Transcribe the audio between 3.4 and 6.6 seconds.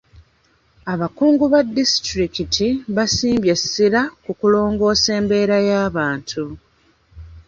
essira ku kulongoosa embeera yabantu.